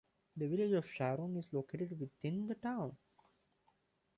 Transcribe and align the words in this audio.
The 0.35 0.47
Village 0.47 0.71
of 0.71 0.89
Sharon 0.89 1.37
is 1.37 1.45
located 1.53 1.99
within 1.99 2.47
the 2.47 2.55
town. 2.55 2.97